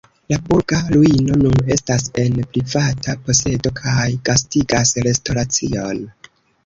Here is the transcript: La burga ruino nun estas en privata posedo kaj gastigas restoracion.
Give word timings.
La 0.31 0.37
burga 0.45 0.77
ruino 0.93 1.35
nun 1.41 1.59
estas 1.75 2.07
en 2.23 2.39
privata 2.55 3.15
posedo 3.27 3.73
kaj 3.81 4.09
gastigas 4.31 4.95
restoracion. 5.09 6.01